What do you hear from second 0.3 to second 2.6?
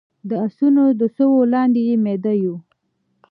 اسونو د سوو لاندې يې ميده يو